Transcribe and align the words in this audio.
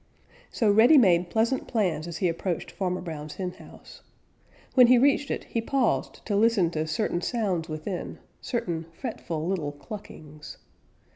So 0.49 0.71
Reddy 0.71 0.97
made 0.97 1.29
pleasant 1.29 1.67
plans 1.67 2.07
as 2.07 2.17
he 2.17 2.27
approached 2.27 2.71
Farmer 2.71 3.01
Brown's 3.01 3.35
henhouse. 3.35 4.01
When 4.73 4.87
he 4.87 4.97
reached 4.97 5.29
it 5.29 5.43
he 5.43 5.61
paused 5.61 6.25
to 6.25 6.35
listen 6.35 6.71
to 6.71 6.87
certain 6.87 7.21
sounds 7.21 7.69
within, 7.69 8.17
certain 8.41 8.87
fretful 8.99 9.47
little 9.47 9.73
cluckings. 9.73 10.57